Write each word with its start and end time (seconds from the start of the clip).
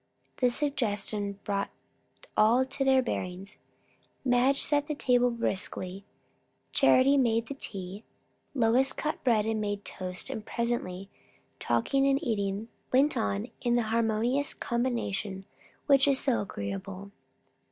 This 0.37 0.55
suggestion 0.55 1.33
brought 1.43 1.69
all 2.35 2.65
to 2.65 2.83
their 2.83 3.03
bearings. 3.03 3.57
Madge 4.25 4.59
set 4.59 4.87
the 4.87 4.95
table 4.95 5.29
briskly, 5.29 6.05
Charity 6.71 7.17
made 7.17 7.45
the 7.45 7.53
tea, 7.53 8.03
Lois 8.55 8.93
cut 8.93 9.23
bread 9.23 9.45
and 9.45 9.61
made 9.61 9.85
toast; 9.85 10.31
and 10.31 10.43
presently 10.43 11.07
talking 11.59 12.07
and 12.07 12.17
eating 12.23 12.67
went 12.91 13.15
on 13.15 13.51
in 13.61 13.75
the 13.75 13.83
harmonious 13.93 14.55
combination 14.55 15.45
which 15.85 16.07
is 16.07 16.19
so 16.19 16.41
agreeable. 16.41 17.11